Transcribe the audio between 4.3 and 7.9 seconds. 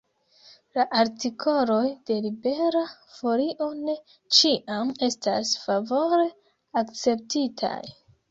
ĉiam estas favore akceptitaj.